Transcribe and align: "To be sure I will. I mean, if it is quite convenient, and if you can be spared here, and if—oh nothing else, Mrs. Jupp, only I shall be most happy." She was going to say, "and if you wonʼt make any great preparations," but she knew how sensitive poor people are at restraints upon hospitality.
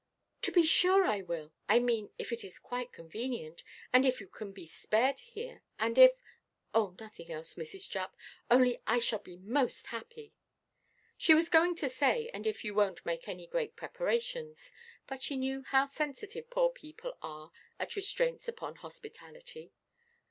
"To 0.41 0.51
be 0.51 0.65
sure 0.65 1.05
I 1.05 1.21
will. 1.21 1.53
I 1.69 1.77
mean, 1.77 2.09
if 2.17 2.33
it 2.33 2.43
is 2.43 2.57
quite 2.57 2.91
convenient, 2.91 3.63
and 3.93 4.03
if 4.03 4.19
you 4.19 4.27
can 4.27 4.51
be 4.51 4.65
spared 4.65 5.19
here, 5.19 5.61
and 5.77 5.95
if—oh 5.95 6.97
nothing 6.99 7.31
else, 7.31 7.53
Mrs. 7.53 7.87
Jupp, 7.87 8.15
only 8.49 8.81
I 8.87 8.97
shall 8.97 9.19
be 9.19 9.35
most 9.37 9.85
happy." 9.85 10.33
She 11.17 11.35
was 11.35 11.49
going 11.49 11.75
to 11.75 11.87
say, 11.87 12.31
"and 12.33 12.47
if 12.47 12.63
you 12.63 12.73
wonʼt 12.73 13.05
make 13.05 13.27
any 13.27 13.45
great 13.45 13.75
preparations," 13.75 14.71
but 15.05 15.21
she 15.21 15.37
knew 15.37 15.61
how 15.61 15.85
sensitive 15.85 16.49
poor 16.49 16.69
people 16.71 17.15
are 17.21 17.51
at 17.79 17.95
restraints 17.95 18.47
upon 18.47 18.77
hospitality. 18.77 19.71